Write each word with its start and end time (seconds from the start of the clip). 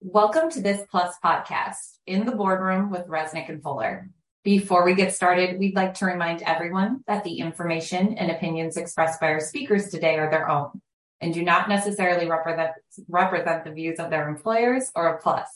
Welcome 0.00 0.48
to 0.52 0.60
this 0.60 0.86
Plus 0.92 1.16
podcast 1.24 1.98
in 2.06 2.24
the 2.24 2.30
boardroom 2.30 2.88
with 2.88 3.08
Resnick 3.08 3.48
and 3.48 3.60
Fuller. 3.60 4.08
Before 4.44 4.84
we 4.84 4.94
get 4.94 5.12
started, 5.12 5.58
we'd 5.58 5.74
like 5.74 5.94
to 5.94 6.06
remind 6.06 6.40
everyone 6.42 7.02
that 7.08 7.24
the 7.24 7.40
information 7.40 8.14
and 8.16 8.30
opinions 8.30 8.76
expressed 8.76 9.20
by 9.20 9.26
our 9.26 9.40
speakers 9.40 9.88
today 9.88 10.16
are 10.16 10.30
their 10.30 10.48
own 10.48 10.80
and 11.20 11.34
do 11.34 11.42
not 11.42 11.68
necessarily 11.68 12.30
represent, 12.30 12.70
represent 13.08 13.64
the 13.64 13.72
views 13.72 13.98
of 13.98 14.08
their 14.08 14.28
employers 14.28 14.92
or 14.94 15.12
of 15.12 15.20
Plus. 15.20 15.48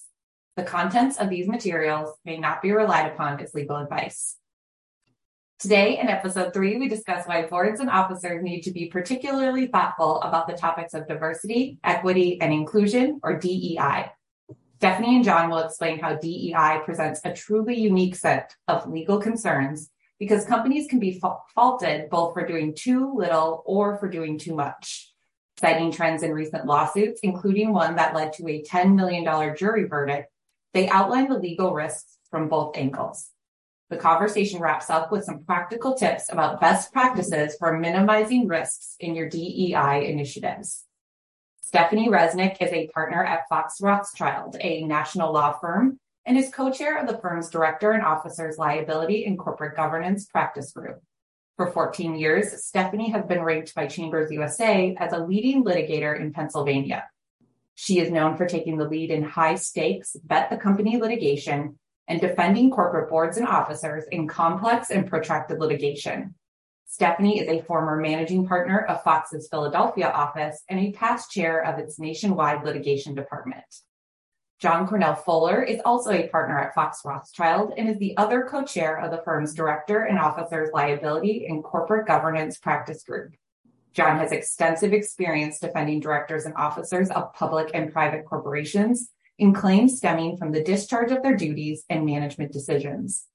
The 0.56 0.64
contents 0.64 1.18
of 1.18 1.30
these 1.30 1.46
materials 1.46 2.12
may 2.24 2.36
not 2.36 2.62
be 2.62 2.72
relied 2.72 3.12
upon 3.12 3.38
as 3.38 3.54
legal 3.54 3.76
advice. 3.76 4.38
Today, 5.60 6.00
in 6.00 6.08
episode 6.08 6.52
three, 6.52 6.78
we 6.78 6.88
discuss 6.88 7.28
why 7.28 7.46
boards 7.46 7.78
and 7.78 7.88
officers 7.88 8.42
need 8.42 8.62
to 8.62 8.72
be 8.72 8.86
particularly 8.86 9.68
thoughtful 9.68 10.20
about 10.22 10.48
the 10.48 10.56
topics 10.56 10.94
of 10.94 11.06
diversity, 11.06 11.78
equity, 11.84 12.40
and 12.40 12.52
inclusion, 12.52 13.20
or 13.22 13.38
DEI. 13.38 14.10
Stephanie 14.82 15.14
and 15.14 15.24
John 15.24 15.48
will 15.48 15.60
explain 15.60 16.00
how 16.00 16.16
DEI 16.16 16.80
presents 16.84 17.20
a 17.24 17.32
truly 17.32 17.76
unique 17.78 18.16
set 18.16 18.56
of 18.66 18.90
legal 18.90 19.20
concerns 19.20 19.92
because 20.18 20.44
companies 20.44 20.88
can 20.88 20.98
be 20.98 21.20
fa- 21.20 21.36
faulted 21.54 22.10
both 22.10 22.34
for 22.34 22.44
doing 22.44 22.74
too 22.74 23.14
little 23.14 23.62
or 23.64 23.96
for 23.98 24.08
doing 24.08 24.40
too 24.40 24.56
much. 24.56 25.12
Citing 25.60 25.92
trends 25.92 26.24
in 26.24 26.32
recent 26.32 26.66
lawsuits, 26.66 27.20
including 27.22 27.72
one 27.72 27.94
that 27.94 28.12
led 28.12 28.32
to 28.32 28.48
a 28.48 28.64
$10 28.64 28.96
million 28.96 29.24
jury 29.56 29.84
verdict, 29.84 30.32
they 30.74 30.88
outline 30.88 31.28
the 31.28 31.38
legal 31.38 31.72
risks 31.72 32.18
from 32.28 32.48
both 32.48 32.76
angles. 32.76 33.30
The 33.88 33.98
conversation 33.98 34.60
wraps 34.60 34.90
up 34.90 35.12
with 35.12 35.22
some 35.22 35.44
practical 35.44 35.94
tips 35.94 36.24
about 36.28 36.60
best 36.60 36.92
practices 36.92 37.54
for 37.56 37.78
minimizing 37.78 38.48
risks 38.48 38.96
in 38.98 39.14
your 39.14 39.28
DEI 39.28 40.08
initiatives. 40.10 40.86
Stephanie 41.64 42.08
Resnick 42.08 42.56
is 42.60 42.72
a 42.72 42.88
partner 42.88 43.24
at 43.24 43.48
Fox 43.48 43.80
Rothschild, 43.80 44.56
a 44.60 44.82
national 44.82 45.32
law 45.32 45.52
firm, 45.52 45.96
and 46.26 46.36
is 46.36 46.50
co-chair 46.52 46.98
of 46.98 47.06
the 47.06 47.18
firm's 47.18 47.50
director 47.50 47.92
and 47.92 48.02
officers 48.02 48.58
liability 48.58 49.24
and 49.24 49.38
corporate 49.38 49.76
governance 49.76 50.26
practice 50.26 50.72
group. 50.72 51.00
For 51.56 51.70
14 51.70 52.16
years, 52.16 52.64
Stephanie 52.64 53.12
has 53.12 53.24
been 53.26 53.42
ranked 53.42 53.76
by 53.76 53.86
Chambers 53.86 54.32
USA 54.32 54.96
as 54.98 55.12
a 55.12 55.24
leading 55.24 55.62
litigator 55.64 56.18
in 56.18 56.32
Pennsylvania. 56.32 57.04
She 57.76 58.00
is 58.00 58.10
known 58.10 58.36
for 58.36 58.46
taking 58.46 58.76
the 58.76 58.88
lead 58.88 59.12
in 59.12 59.22
high 59.22 59.54
stakes 59.54 60.16
bet 60.24 60.50
the 60.50 60.56
company 60.56 61.00
litigation 61.00 61.78
and 62.08 62.20
defending 62.20 62.72
corporate 62.72 63.08
boards 63.08 63.36
and 63.36 63.46
officers 63.46 64.02
in 64.10 64.26
complex 64.26 64.90
and 64.90 65.08
protracted 65.08 65.60
litigation. 65.60 66.34
Stephanie 66.92 67.40
is 67.40 67.48
a 67.48 67.64
former 67.64 67.96
managing 67.96 68.46
partner 68.46 68.80
of 68.80 69.02
Fox's 69.02 69.48
Philadelphia 69.48 70.10
office 70.10 70.62
and 70.68 70.78
a 70.78 70.92
past 70.92 71.30
chair 71.30 71.64
of 71.64 71.78
its 71.78 71.98
nationwide 71.98 72.66
litigation 72.66 73.14
department. 73.14 73.64
John 74.58 74.86
Cornell 74.86 75.14
Fuller 75.14 75.62
is 75.62 75.80
also 75.86 76.10
a 76.10 76.28
partner 76.28 76.58
at 76.58 76.74
Fox 76.74 77.00
Rothschild 77.02 77.72
and 77.78 77.88
is 77.88 77.96
the 77.96 78.14
other 78.18 78.42
co-chair 78.42 79.00
of 79.00 79.10
the 79.10 79.22
firm's 79.24 79.54
director 79.54 80.02
and 80.02 80.18
officers 80.18 80.68
liability 80.74 81.46
and 81.46 81.64
corporate 81.64 82.06
governance 82.06 82.58
practice 82.58 83.02
group. 83.04 83.32
John 83.94 84.18
has 84.18 84.30
extensive 84.30 84.92
experience 84.92 85.60
defending 85.60 85.98
directors 85.98 86.44
and 86.44 86.54
officers 86.56 87.08
of 87.08 87.32
public 87.32 87.70
and 87.72 87.90
private 87.90 88.26
corporations 88.26 89.08
in 89.38 89.54
claims 89.54 89.96
stemming 89.96 90.36
from 90.36 90.52
the 90.52 90.62
discharge 90.62 91.10
of 91.10 91.22
their 91.22 91.36
duties 91.36 91.84
and 91.88 92.04
management 92.04 92.52
decisions. 92.52 93.28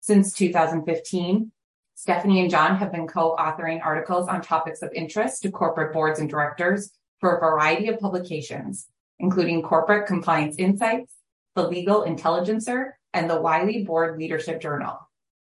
Since 0.00 0.34
2015, 0.34 1.52
Stephanie 1.94 2.40
and 2.40 2.50
John 2.50 2.76
have 2.76 2.90
been 2.90 3.06
co-authoring 3.06 3.84
articles 3.84 4.28
on 4.28 4.40
topics 4.40 4.82
of 4.82 4.92
interest 4.94 5.42
to 5.42 5.50
corporate 5.50 5.92
boards 5.92 6.18
and 6.18 6.28
directors 6.28 6.90
for 7.20 7.36
a 7.36 7.40
variety 7.40 7.88
of 7.88 8.00
publications, 8.00 8.88
including 9.18 9.62
Corporate 9.62 10.06
Compliance 10.06 10.56
Insights, 10.58 11.14
The 11.54 11.68
Legal 11.68 12.02
Intelligencer, 12.02 12.98
and 13.12 13.30
the 13.30 13.40
Wiley 13.40 13.84
Board 13.84 14.18
Leadership 14.18 14.60
Journal. 14.60 14.98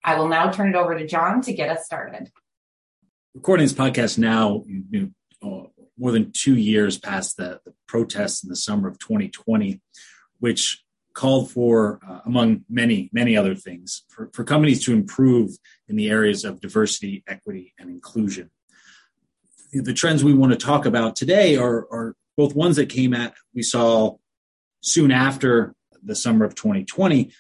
I 0.03 0.17
will 0.17 0.27
now 0.27 0.51
turn 0.51 0.69
it 0.69 0.75
over 0.75 0.97
to 0.97 1.07
John 1.07 1.41
to 1.43 1.53
get 1.53 1.69
us 1.69 1.85
started. 1.85 2.31
Recording 3.33 3.65
this 3.65 3.73
podcast 3.73 4.17
now, 4.17 4.63
you 4.67 5.13
know, 5.41 5.67
uh, 5.67 5.67
more 5.97 6.11
than 6.11 6.31
two 6.33 6.57
years 6.57 6.97
past 6.97 7.37
the, 7.37 7.61
the 7.63 7.73
protests 7.87 8.43
in 8.43 8.49
the 8.49 8.55
summer 8.55 8.87
of 8.87 8.99
2020, 8.99 9.79
which 10.39 10.83
called 11.13 11.51
for, 11.51 11.99
uh, 12.07 12.19
among 12.25 12.63
many, 12.69 13.09
many 13.11 13.35
other 13.35 13.55
things, 13.55 14.03
for, 14.09 14.29
for 14.33 14.43
companies 14.43 14.83
to 14.85 14.93
improve 14.93 15.51
in 15.87 15.95
the 15.95 16.09
areas 16.09 16.45
of 16.45 16.61
diversity, 16.61 17.23
equity, 17.27 17.73
and 17.77 17.89
inclusion. 17.89 18.49
The 19.73 19.93
trends 19.93 20.23
we 20.23 20.33
want 20.33 20.51
to 20.51 20.57
talk 20.57 20.85
about 20.85 21.15
today 21.15 21.55
are, 21.57 21.87
are 21.91 22.15
both 22.37 22.55
ones 22.55 22.75
that 22.75 22.89
came 22.89 23.13
at, 23.13 23.33
we 23.53 23.63
saw 23.63 24.17
soon 24.81 25.11
after 25.11 25.75
the 26.03 26.15
summer 26.15 26.45
of 26.45 26.55
2020, 26.55 27.31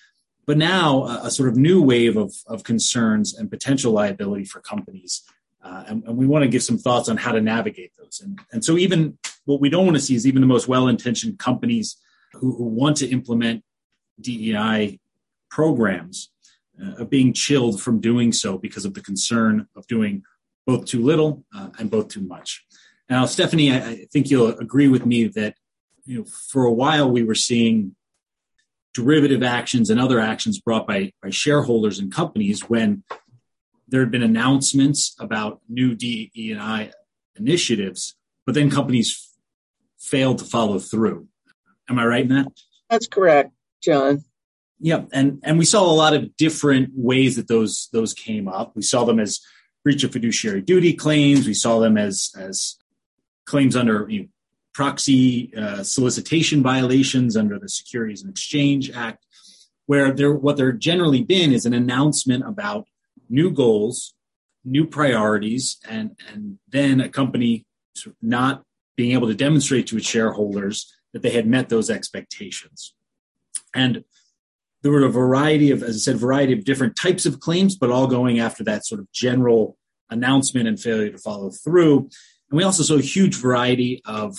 but 0.45 0.57
now 0.57 1.05
a, 1.05 1.21
a 1.25 1.31
sort 1.31 1.49
of 1.49 1.57
new 1.57 1.81
wave 1.81 2.17
of, 2.17 2.33
of 2.47 2.63
concerns 2.63 3.33
and 3.33 3.49
potential 3.49 3.91
liability 3.91 4.45
for 4.45 4.59
companies. 4.61 5.23
Uh, 5.63 5.83
and, 5.87 6.03
and, 6.05 6.17
we 6.17 6.25
want 6.25 6.43
to 6.43 6.49
give 6.49 6.63
some 6.63 6.77
thoughts 6.77 7.07
on 7.07 7.17
how 7.17 7.31
to 7.31 7.41
navigate 7.41 7.91
those. 7.97 8.19
And, 8.23 8.39
and 8.51 8.65
so 8.65 8.77
even 8.77 9.17
what 9.45 9.61
we 9.61 9.69
don't 9.69 9.85
want 9.85 9.95
to 9.95 10.01
see 10.01 10.15
is 10.15 10.25
even 10.25 10.41
the 10.41 10.47
most 10.47 10.67
well-intentioned 10.67 11.37
companies 11.37 11.97
who, 12.33 12.55
who 12.55 12.65
want 12.65 12.97
to 12.97 13.07
implement 13.07 13.63
DEI 14.19 14.99
programs 15.49 16.31
uh, 16.81 17.03
being 17.03 17.33
chilled 17.33 17.81
from 17.81 17.99
doing 17.99 18.31
so 18.31 18.57
because 18.57 18.85
of 18.85 18.93
the 18.93 19.01
concern 19.01 19.67
of 19.75 19.85
doing 19.87 20.23
both 20.65 20.85
too 20.85 21.01
little 21.01 21.43
uh, 21.55 21.69
and 21.79 21.91
both 21.91 22.07
too 22.07 22.21
much. 22.21 22.65
Now, 23.09 23.25
Stephanie, 23.25 23.71
I, 23.71 23.77
I, 23.77 24.05
think 24.11 24.29
you'll 24.29 24.57
agree 24.57 24.87
with 24.87 25.05
me 25.05 25.25
that 25.27 25.55
you 26.05 26.19
know 26.19 26.25
for 26.25 26.65
a 26.65 26.71
while 26.71 27.11
we 27.11 27.23
were 27.23 27.35
seeing 27.35 27.95
derivative 28.93 29.43
actions 29.43 29.89
and 29.89 29.99
other 29.99 30.19
actions 30.19 30.59
brought 30.59 30.87
by, 30.87 31.11
by 31.21 31.29
shareholders 31.29 31.99
and 31.99 32.11
companies 32.11 32.69
when 32.69 33.03
there 33.87 34.01
had 34.01 34.11
been 34.11 34.23
announcements 34.23 35.15
about 35.19 35.61
new 35.67 35.95
DEI 35.95 36.91
initiatives, 37.35 38.15
but 38.45 38.55
then 38.55 38.69
companies 38.69 39.35
failed 39.99 40.39
to 40.39 40.45
follow 40.45 40.79
through. 40.79 41.27
Am 41.91 41.99
I 41.99 42.05
right 42.05 42.23
in 42.23 42.29
that? 42.29 42.47
That's 42.89 43.07
correct, 43.07 43.51
John. 43.83 44.23
Yeah, 44.79 45.03
and 45.11 45.41
and 45.43 45.59
we 45.59 45.65
saw 45.65 45.83
a 45.83 45.91
lot 45.91 46.13
of 46.13 46.37
different 46.37 46.91
ways 46.95 47.35
that 47.35 47.49
those 47.49 47.89
those 47.91 48.13
came 48.13 48.47
up. 48.47 48.73
We 48.77 48.81
saw 48.81 49.03
them 49.03 49.19
as 49.19 49.41
breach 49.83 50.05
of 50.05 50.13
fiduciary 50.13 50.61
duty 50.61 50.93
claims. 50.93 51.45
We 51.45 51.53
saw 51.53 51.79
them 51.79 51.97
as 51.97 52.31
as 52.37 52.77
claims 53.45 53.75
under 53.75 54.07
you 54.09 54.21
know, 54.21 54.27
proxy 54.73 55.53
uh, 55.53 55.83
solicitation 55.83 56.63
violations 56.63 57.35
under 57.35 57.59
the 57.59 57.67
Securities 57.67 58.21
and 58.21 58.31
Exchange 58.31 58.89
Act, 58.91 59.25
where 59.85 60.13
there 60.13 60.33
what 60.33 60.55
there 60.55 60.71
generally 60.71 61.23
been 61.23 61.51
is 61.51 61.65
an 61.65 61.73
announcement 61.73 62.47
about 62.47 62.87
new 63.29 63.51
goals, 63.51 64.13
new 64.63 64.87
priorities, 64.87 65.77
and 65.89 66.17
and 66.31 66.57
then 66.69 67.01
a 67.01 67.09
company 67.09 67.65
not 68.21 68.63
being 68.95 69.11
able 69.11 69.27
to 69.27 69.35
demonstrate 69.35 69.87
to 69.87 69.97
its 69.97 70.07
shareholders 70.07 70.95
that 71.13 71.21
they 71.21 71.31
had 71.31 71.47
met 71.47 71.69
those 71.69 71.89
expectations. 71.89 72.93
And 73.73 74.03
there 74.81 74.91
were 74.91 75.03
a 75.03 75.09
variety 75.09 75.71
of, 75.71 75.83
as 75.83 75.95
I 75.95 75.99
said, 75.99 76.17
variety 76.17 76.53
of 76.53 76.65
different 76.65 76.95
types 76.95 77.25
of 77.25 77.39
claims, 77.39 77.75
but 77.75 77.91
all 77.91 78.07
going 78.07 78.39
after 78.39 78.63
that 78.63 78.85
sort 78.85 78.99
of 78.99 79.11
general 79.11 79.77
announcement 80.09 80.67
and 80.67 80.79
failure 80.79 81.11
to 81.11 81.17
follow 81.17 81.51
through. 81.51 82.09
And 82.49 82.57
we 82.57 82.63
also 82.63 82.83
saw 82.83 82.95
a 82.95 83.01
huge 83.01 83.35
variety 83.35 84.01
of 84.05 84.37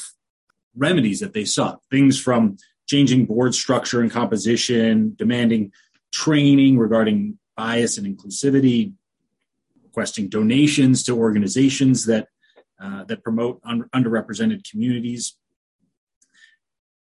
remedies 0.76 1.20
that 1.20 1.32
they 1.32 1.44
sought, 1.44 1.80
things 1.90 2.20
from 2.20 2.56
changing 2.86 3.26
board 3.26 3.54
structure 3.54 4.00
and 4.00 4.10
composition, 4.10 5.14
demanding 5.16 5.72
training 6.12 6.78
regarding 6.78 7.38
bias 7.56 7.96
and 7.96 8.06
inclusivity, 8.06 8.92
requesting 9.84 10.28
donations 10.28 11.02
to 11.04 11.16
organizations 11.16 12.06
that 12.06 12.28
uh, 12.80 13.04
that 13.04 13.22
promote 13.22 13.60
un- 13.64 13.88
underrepresented 13.94 14.68
communities, 14.68 15.36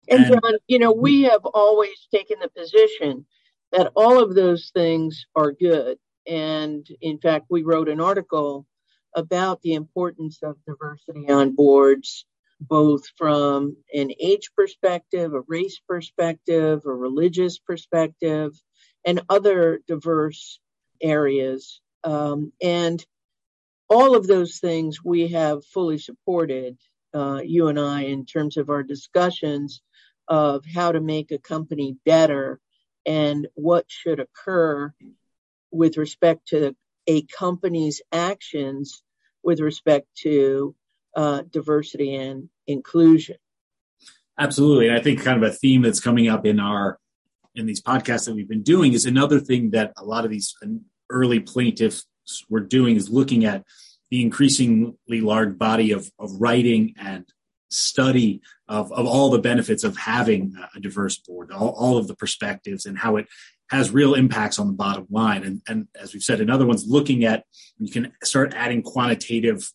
and, 0.09 0.25
and 0.25 0.41
John, 0.41 0.53
you 0.67 0.79
know, 0.79 0.91
we 0.91 1.23
have 1.23 1.45
always 1.45 2.07
taken 2.13 2.37
the 2.39 2.49
position 2.49 3.25
that 3.71 3.91
all 3.95 4.21
of 4.21 4.35
those 4.35 4.71
things 4.73 5.25
are 5.35 5.51
good. 5.51 5.97
And 6.27 6.85
in 7.01 7.19
fact, 7.19 7.45
we 7.49 7.63
wrote 7.63 7.89
an 7.89 8.01
article 8.01 8.65
about 9.15 9.61
the 9.61 9.73
importance 9.73 10.39
of 10.43 10.57
diversity 10.65 11.29
on 11.29 11.55
boards, 11.55 12.25
both 12.59 13.03
from 13.17 13.77
an 13.93 14.11
age 14.19 14.51
perspective, 14.55 15.33
a 15.33 15.41
race 15.47 15.79
perspective, 15.87 16.81
a 16.85 16.93
religious 16.93 17.59
perspective, 17.59 18.53
and 19.05 19.21
other 19.29 19.81
diverse 19.87 20.59
areas. 21.01 21.81
Um, 22.03 22.51
and 22.61 23.03
all 23.89 24.15
of 24.15 24.27
those 24.27 24.59
things 24.59 25.03
we 25.03 25.29
have 25.29 25.65
fully 25.65 25.97
supported, 25.97 26.77
uh, 27.13 27.41
you 27.43 27.67
and 27.67 27.79
I, 27.79 28.03
in 28.03 28.25
terms 28.25 28.57
of 28.57 28.69
our 28.69 28.83
discussions 28.83 29.81
of 30.27 30.65
how 30.65 30.91
to 30.91 30.99
make 30.99 31.31
a 31.31 31.37
company 31.37 31.97
better 32.05 32.59
and 33.05 33.47
what 33.55 33.85
should 33.87 34.19
occur 34.19 34.93
with 35.71 35.97
respect 35.97 36.47
to 36.49 36.75
a 37.07 37.21
company's 37.23 38.01
actions 38.11 39.01
with 39.43 39.59
respect 39.59 40.07
to 40.15 40.75
uh, 41.15 41.41
diversity 41.49 42.15
and 42.15 42.49
inclusion. 42.67 43.37
Absolutely. 44.39 44.89
And 44.89 44.97
I 44.97 45.01
think 45.01 45.23
kind 45.23 45.41
of 45.41 45.49
a 45.49 45.53
theme 45.53 45.81
that's 45.81 45.99
coming 45.99 46.27
up 46.27 46.45
in 46.45 46.59
our 46.59 46.99
in 47.55 47.65
these 47.65 47.81
podcasts 47.81 48.25
that 48.25 48.35
we've 48.35 48.47
been 48.47 48.61
doing 48.61 48.93
is 48.93 49.05
another 49.05 49.39
thing 49.39 49.71
that 49.71 49.91
a 49.97 50.05
lot 50.05 50.25
of 50.25 50.31
these 50.31 50.55
early 51.09 51.39
plaintiffs 51.39 52.05
were 52.49 52.59
doing 52.59 52.95
is 52.95 53.09
looking 53.09 53.45
at 53.45 53.63
the 54.11 54.21
increasingly 54.21 55.21
large 55.21 55.57
body 55.57 55.91
of, 55.91 56.11
of 56.19 56.29
writing 56.39 56.93
and 56.99 57.25
study 57.69 58.41
of, 58.67 58.91
of 58.91 59.05
all 59.05 59.29
the 59.29 59.39
benefits 59.39 59.83
of 59.83 59.97
having 59.97 60.55
a 60.75 60.79
diverse 60.79 61.17
board, 61.17 61.51
all, 61.51 61.69
all 61.69 61.97
of 61.97 62.07
the 62.07 62.15
perspectives 62.15 62.85
and 62.85 62.97
how 62.97 63.17
it 63.17 63.27
has 63.69 63.91
real 63.91 64.13
impacts 64.13 64.59
on 64.59 64.67
the 64.67 64.73
bottom 64.73 65.05
line. 65.09 65.43
And, 65.43 65.61
and 65.67 65.87
as 65.99 66.13
we've 66.13 66.23
said 66.23 66.41
in 66.41 66.49
other 66.49 66.65
ones, 66.65 66.85
looking 66.87 67.25
at 67.25 67.43
you 67.77 67.91
can 67.91 68.13
start 68.23 68.53
adding 68.55 68.81
quantitative 68.81 69.69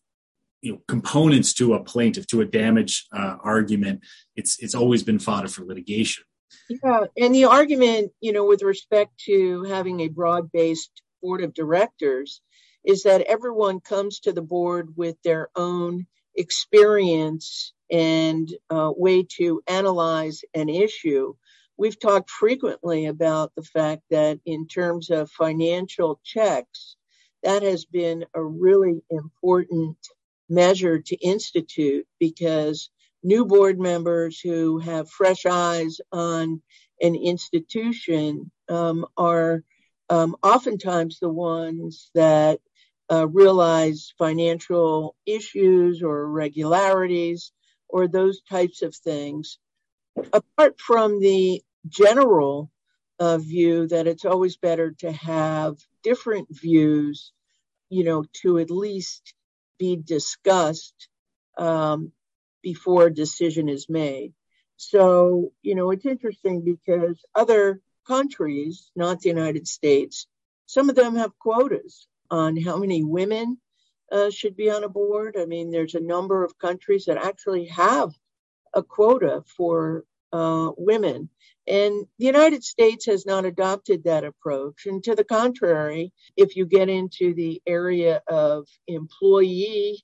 you 0.62 0.73
know, 0.73 0.81
components 0.89 1.53
to 1.55 1.75
a 1.75 1.83
plaintiff 1.83 2.27
to 2.29 2.41
a 2.41 2.47
damage 2.47 3.06
uh, 3.12 3.37
argument. 3.43 4.03
It's 4.37 4.59
it's 4.61 4.75
always 4.75 5.03
been 5.03 5.19
fodder 5.19 5.49
for 5.49 5.65
litigation. 5.65 6.25
Yeah, 6.69 7.06
and 7.19 7.35
the 7.35 7.45
argument, 7.47 8.12
you 8.21 8.33
know, 8.33 8.47
with 8.47 8.62
respect 8.62 9.19
to 9.27 9.65
having 9.65 10.00
a 10.00 10.09
broad-based 10.09 11.03
board 11.21 11.43
of 11.43 11.53
directors, 11.53 12.41
is 12.85 13.03
that 13.03 13.23
everyone 13.23 13.81
comes 13.81 14.21
to 14.21 14.33
the 14.33 14.43
board 14.43 14.97
with 14.97 15.17
their 15.23 15.49
own 15.56 16.06
experience 16.37 17.73
and 17.90 18.49
uh, 18.70 18.93
way 18.96 19.26
to 19.37 19.62
analyze 19.67 20.43
an 20.55 20.69
issue. 20.69 21.34
We've 21.76 21.99
talked 21.99 22.31
frequently 22.31 23.06
about 23.06 23.52
the 23.56 23.62
fact 23.62 24.02
that 24.11 24.40
in 24.46 24.67
terms 24.67 25.11
of 25.11 25.31
financial 25.31 26.20
checks, 26.25 26.96
that 27.43 27.62
has 27.62 27.84
been 27.84 28.25
a 28.34 28.43
really 28.43 29.02
important 29.11 29.96
measure 30.49 31.00
to 31.00 31.17
institute 31.17 32.06
because 32.20 32.90
new 33.23 33.44
board 33.44 33.78
members 33.78 34.40
who 34.40 34.78
have 34.78 35.11
fresh 35.11 35.46
eyes 35.46 36.00
on 36.12 36.62
an 37.00 37.17
institution 37.17 38.50
um, 38.69 39.06
are 39.17 39.62
um, 40.08 40.37
oftentimes 40.43 41.19
the 41.19 41.28
ones 41.28 42.11
that 42.14 42.61
uh, 43.12 43.29
realize 43.29 44.14
financial 44.17 45.14
issues 45.26 46.03
or 46.03 46.23
irregularities 46.23 47.53
or 47.88 48.09
those 48.09 48.41
types 48.49 48.81
of 48.81 48.97
things. 48.97 49.59
Apart 50.32 50.81
from 50.81 51.20
the 51.20 51.62
general 51.88 52.70
uh, 53.19 53.37
view 53.37 53.87
that 53.88 54.06
it's 54.06 54.25
always 54.25 54.56
better 54.56 54.93
to 55.00 55.12
have 55.12 55.76
different 56.03 56.49
views, 56.50 57.32
you 57.91 58.05
know, 58.05 58.25
to 58.43 58.59
at 58.59 58.70
least 58.70 59.35
be 59.79 59.97
discussed 59.97 61.09
um, 61.59 62.12
before 62.62 63.06
a 63.06 63.14
decision 63.14 63.69
is 63.69 63.91
made. 63.91 64.32
So, 64.76 65.53
you 65.61 65.75
know, 65.75 65.91
it's 65.91 66.06
interesting 66.06 66.64
because 66.64 67.23
other 67.35 67.82
countries, 68.06 68.91
not 68.97 69.20
the 69.20 69.29
United 69.29 69.69
States, 69.69 70.26
some 70.64 70.88
of 70.88 70.97
them 70.97 71.17
have 71.17 71.38
quotas 71.38 72.06
on 72.32 72.56
how 72.56 72.79
many 72.79 73.05
women 73.05 73.58
uh, 74.11 74.31
should 74.31 74.56
be 74.56 74.70
on 74.70 74.82
a 74.82 74.88
board. 74.88 75.37
I 75.38 75.44
mean, 75.44 75.70
there's 75.70 75.94
a 75.94 76.00
number 76.00 76.43
of 76.43 76.58
countries 76.58 77.05
that 77.05 77.19
actually 77.19 77.67
have 77.67 78.11
a 78.75 78.82
quota 78.82 79.44
for 79.56 80.05
uh, 80.32 80.70
women. 80.76 81.29
And 81.67 82.06
the 82.19 82.26
United 82.26 82.64
States 82.64 83.06
has 83.06 83.26
not 83.26 83.44
adopted 83.44 84.05
that 84.05 84.25
approach. 84.25 84.87
And 84.87 85.05
to 85.05 85.14
the 85.14 85.25
contrary, 85.25 86.12
if 86.37 86.56
you 86.56 86.67
get 86.67 86.88
into 86.88 87.34
the 87.34 87.62
area 87.67 88.23
of 88.26 88.67
employee 88.88 90.02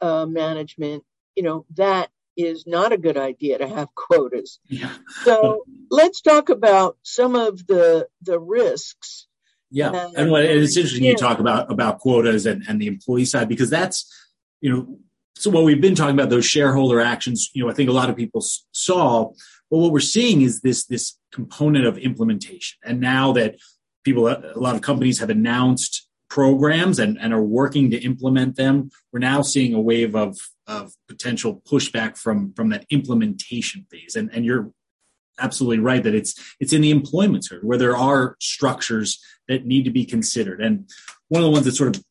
uh, 0.00 0.24
management, 0.26 1.04
you 1.34 1.42
know, 1.42 1.66
that 1.74 2.10
is 2.36 2.66
not 2.66 2.92
a 2.92 2.98
good 2.98 3.16
idea 3.16 3.58
to 3.58 3.68
have 3.68 3.88
quotas. 3.94 4.60
Yeah. 4.68 4.92
so 5.24 5.64
let's 5.90 6.20
talk 6.20 6.48
about 6.48 6.96
some 7.02 7.34
of 7.34 7.66
the 7.66 8.08
the 8.22 8.38
risks 8.38 9.26
yeah, 9.70 9.90
uh, 9.90 10.10
and 10.16 10.30
what, 10.30 10.44
it's 10.44 10.76
interesting 10.76 11.04
yeah. 11.04 11.10
you 11.10 11.16
talk 11.16 11.38
about 11.38 11.70
about 11.70 11.98
quotas 11.98 12.46
and, 12.46 12.62
and 12.68 12.80
the 12.80 12.86
employee 12.86 13.24
side 13.24 13.48
because 13.48 13.70
that's 13.70 14.10
you 14.60 14.72
know 14.72 14.98
so 15.36 15.50
what 15.50 15.64
we've 15.64 15.80
been 15.80 15.94
talking 15.94 16.14
about 16.14 16.30
those 16.30 16.46
shareholder 16.46 17.00
actions. 17.00 17.50
You 17.52 17.64
know, 17.64 17.70
I 17.70 17.74
think 17.74 17.90
a 17.90 17.92
lot 17.92 18.08
of 18.08 18.16
people 18.16 18.42
saw, 18.72 19.32
but 19.70 19.78
what 19.78 19.92
we're 19.92 20.00
seeing 20.00 20.40
is 20.40 20.62
this 20.62 20.86
this 20.86 21.18
component 21.30 21.86
of 21.86 21.98
implementation. 21.98 22.78
And 22.84 23.00
now 23.00 23.32
that 23.32 23.56
people, 24.02 24.28
a 24.28 24.54
lot 24.56 24.74
of 24.74 24.80
companies 24.80 25.18
have 25.18 25.28
announced 25.28 26.08
programs 26.30 26.98
and, 26.98 27.18
and 27.20 27.34
are 27.34 27.42
working 27.42 27.90
to 27.90 27.98
implement 27.98 28.56
them, 28.56 28.90
we're 29.12 29.20
now 29.20 29.42
seeing 29.42 29.74
a 29.74 29.80
wave 29.80 30.16
of 30.16 30.38
of 30.66 30.92
potential 31.06 31.62
pushback 31.70 32.16
from 32.16 32.54
from 32.54 32.70
that 32.70 32.86
implementation 32.90 33.86
phase. 33.90 34.16
And 34.16 34.30
and 34.32 34.44
you're 34.44 34.72
absolutely 35.38 35.78
right 35.78 36.02
that 36.02 36.14
it's 36.14 36.34
it's 36.60 36.72
in 36.72 36.80
the 36.80 36.90
employment 36.90 37.44
sphere 37.44 37.60
where 37.62 37.78
there 37.78 37.96
are 37.96 38.36
structures 38.40 39.22
that 39.48 39.64
need 39.64 39.84
to 39.84 39.90
be 39.90 40.04
considered. 40.04 40.60
And 40.60 40.88
one 41.28 41.42
of 41.42 41.46
the 41.46 41.52
ones 41.52 41.64
that 41.64 41.72
sort 41.72 41.96
of 41.96 42.02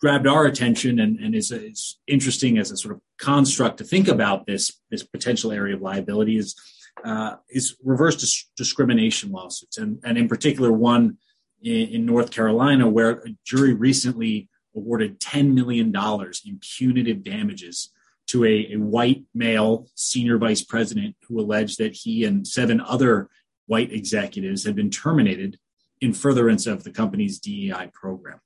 grabbed 0.00 0.26
our 0.26 0.46
attention 0.46 0.98
and, 0.98 1.18
and 1.18 1.34
is, 1.34 1.50
is 1.50 1.98
interesting 2.06 2.58
as 2.58 2.70
a 2.70 2.76
sort 2.76 2.94
of 2.94 3.00
construct 3.18 3.78
to 3.78 3.84
think 3.84 4.08
about 4.08 4.46
this 4.46 4.80
this 4.90 5.02
potential 5.02 5.52
area 5.52 5.74
of 5.74 5.82
liability 5.82 6.36
is 6.36 6.56
uh, 7.04 7.36
is 7.48 7.76
reverse 7.84 8.16
dis- 8.16 8.50
discrimination 8.56 9.30
lawsuits, 9.30 9.78
and 9.78 9.98
and 10.04 10.18
in 10.18 10.28
particular 10.28 10.72
one 10.72 11.18
in, 11.62 11.88
in 11.88 12.06
North 12.06 12.30
Carolina 12.30 12.88
where 12.88 13.10
a 13.10 13.36
jury 13.44 13.74
recently 13.74 14.48
awarded 14.74 15.20
ten 15.20 15.54
million 15.54 15.92
dollars 15.92 16.42
in 16.46 16.58
punitive 16.60 17.22
damages 17.22 17.90
to 18.30 18.44
a, 18.44 18.72
a, 18.72 18.76
white 18.76 19.24
male 19.34 19.88
senior 19.94 20.38
vice 20.38 20.62
president 20.62 21.16
who 21.26 21.40
alleged 21.40 21.78
that 21.78 21.94
he 21.94 22.24
and 22.24 22.46
seven 22.46 22.80
other 22.80 23.28
white 23.66 23.92
executives 23.92 24.64
had 24.64 24.76
been 24.76 24.90
terminated 24.90 25.58
in 26.00 26.12
furtherance 26.12 26.66
of 26.66 26.84
the 26.84 26.90
company's 26.90 27.38
DEI 27.38 27.90
program. 27.92 28.40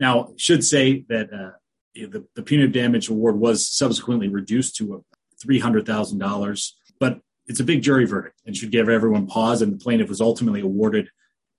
Now, 0.00 0.34
should 0.36 0.64
say 0.64 1.04
that 1.08 1.32
uh, 1.32 1.50
the, 1.94 2.26
the, 2.34 2.42
punitive 2.42 2.72
damage 2.72 3.08
award 3.08 3.38
was 3.38 3.66
subsequently 3.66 4.28
reduced 4.28 4.76
to 4.76 5.04
$300,000, 5.44 6.72
but 6.98 7.20
it's 7.46 7.60
a 7.60 7.64
big 7.64 7.82
jury 7.82 8.04
verdict 8.04 8.40
and 8.46 8.56
should 8.56 8.72
give 8.72 8.88
everyone 8.88 9.26
pause. 9.26 9.62
And 9.62 9.72
the 9.72 9.82
plaintiff 9.82 10.08
was 10.08 10.20
ultimately 10.20 10.60
awarded 10.60 11.08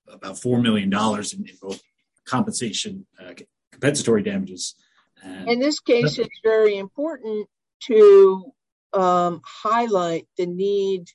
about 0.08 0.36
$4 0.36 0.62
million 0.62 0.92
in, 0.92 1.50
in 1.50 1.58
both 1.62 1.82
compensation, 2.26 3.06
uh, 3.20 3.34
compensatory 3.72 4.24
damages. 4.24 4.76
And 5.24 5.50
in 5.50 5.60
this 5.60 5.80
case, 5.80 6.18
it's 6.20 6.40
very 6.44 6.78
important 6.78 7.48
to 7.88 8.54
um, 8.94 9.42
highlight 9.46 10.28
the 10.38 10.46
need 10.46 11.08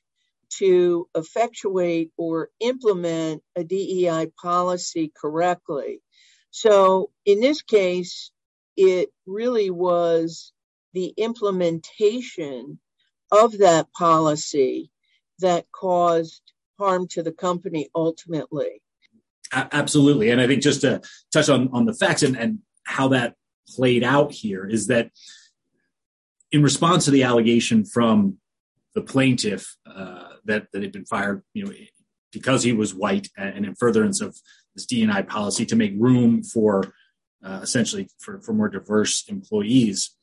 to 0.57 1.07
effectuate 1.15 2.11
or 2.17 2.49
implement 2.59 3.43
a 3.55 3.63
DEI 3.63 4.31
policy 4.41 5.11
correctly. 5.15 6.01
So 6.51 7.11
in 7.25 7.39
this 7.39 7.61
case, 7.61 8.31
it 8.75 9.09
really 9.25 9.69
was 9.69 10.51
the 10.93 11.13
implementation 11.17 12.79
of 13.31 13.59
that 13.59 13.91
policy 13.93 14.89
that 15.39 15.65
caused 15.71 16.41
harm 16.79 17.07
to 17.09 17.21
the 17.21 17.31
company 17.31 17.89
ultimately. 17.93 18.81
Absolutely. 19.51 20.29
And 20.29 20.39
I 20.39 20.47
think 20.47 20.61
just 20.61 20.81
to 20.81 21.01
touch 21.31 21.49
on, 21.49 21.69
on 21.73 21.85
the 21.85 21.93
facts 21.93 22.23
and, 22.23 22.37
and 22.37 22.59
how 22.83 23.09
that 23.09 23.35
played 23.75 24.03
out 24.03 24.31
here 24.31 24.65
is 24.65 24.87
that 24.87 25.11
in 26.51 26.63
response 26.63 27.05
to 27.05 27.11
the 27.11 27.23
allegation 27.23 27.85
from 27.85 28.37
the 28.95 29.01
plaintiff 29.01 29.75
uh, 29.85 30.29
that 30.45 30.67
that 30.73 30.81
had 30.81 30.91
been 30.91 31.05
fired, 31.05 31.43
you 31.53 31.65
know, 31.65 31.71
because 32.31 32.63
he 32.63 32.73
was 32.73 32.93
white, 32.93 33.29
and 33.37 33.65
in 33.65 33.75
furtherance 33.75 34.21
of 34.21 34.35
this 34.75 34.85
DNI 34.85 35.27
policy 35.27 35.65
to 35.65 35.75
make 35.75 35.93
room 35.97 36.43
for 36.43 36.93
uh, 37.43 37.59
essentially 37.61 38.09
for, 38.19 38.41
for 38.41 38.53
more 38.53 38.69
diverse 38.69 39.25
employees, 39.27 40.15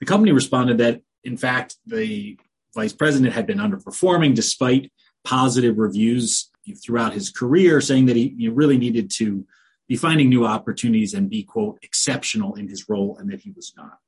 the 0.00 0.06
company 0.06 0.32
responded 0.32 0.78
that 0.78 1.00
in 1.24 1.36
fact 1.36 1.76
the 1.86 2.38
vice 2.74 2.92
president 2.92 3.32
had 3.32 3.46
been 3.46 3.58
underperforming 3.58 4.34
despite 4.34 4.90
positive 5.24 5.78
reviews 5.78 6.50
throughout 6.84 7.12
his 7.12 7.30
career, 7.30 7.80
saying 7.80 8.06
that 8.06 8.16
he, 8.16 8.34
he 8.38 8.48
really 8.48 8.78
needed 8.78 9.10
to 9.10 9.46
be 9.88 9.96
finding 9.96 10.28
new 10.28 10.46
opportunities 10.46 11.14
and 11.14 11.28
be 11.28 11.42
quote 11.42 11.78
exceptional 11.82 12.54
in 12.54 12.68
his 12.68 12.88
role, 12.88 13.16
and 13.18 13.30
that 13.30 13.40
he 13.40 13.50
was 13.50 13.72
not. 13.76 13.98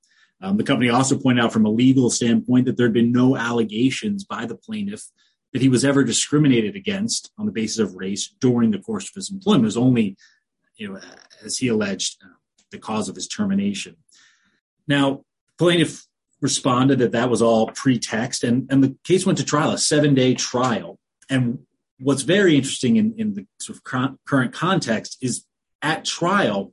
Um, 0.40 0.57
the 0.57 0.64
company 0.64 0.90
also 0.90 1.19
pointed 1.19 1.45
out 1.45 1.52
from 1.52 1.64
a 1.64 1.71
legal 1.71 2.11
standpoint 2.11 2.66
that 2.66 2.76
there 2.76 2.87
had 2.87 2.93
been 2.93 3.12
no 3.12 3.37
allegations 3.37 4.25
by 4.25 4.47
the 4.47 4.57
plaintiff 4.57 5.04
that 5.52 5.62
he 5.62 5.69
was 5.69 5.85
ever 5.85 6.04
discriminated 6.04 6.75
against 6.75 7.31
on 7.38 7.47
the 7.47 7.52
basis 7.52 7.78
of 7.78 7.95
race 7.95 8.35
during 8.40 8.71
the 8.71 8.78
course 8.78 9.09
of 9.09 9.14
his 9.14 9.31
employment. 9.31 9.64
It 9.64 9.66
was 9.66 9.76
only, 9.76 10.16
you 10.76 10.93
know, 10.93 11.00
as 11.45 11.59
he 11.59 11.69
alleged, 11.69 12.19
uh, 12.23 12.35
the 12.71 12.78
cause 12.78 13.09
of 13.09 13.14
his 13.14 13.28
termination. 13.28 13.97
Now, 14.88 15.25
plaintiff 15.59 16.07
responded 16.40 16.99
that 16.99 17.12
that 17.12 17.31
was 17.31 17.40
all 17.40 17.69
pretext, 17.69 18.45
and, 18.45 18.66
and 18.71 18.83
the 18.83 18.97
case 19.04 19.25
went 19.25 19.38
to 19.38 19.45
trial, 19.45 19.71
a 19.71 19.78
seven 19.78 20.14
day 20.14 20.35
trial. 20.35 20.99
And 21.31 21.61
what's 22.00 22.23
very 22.23 22.57
interesting 22.57 22.97
in, 22.97 23.14
in 23.16 23.35
the 23.35 23.47
sort 23.61 23.78
of 23.78 24.19
current 24.26 24.52
context 24.52 25.19
is 25.23 25.47
at 25.85 26.05
trial, 26.05 26.73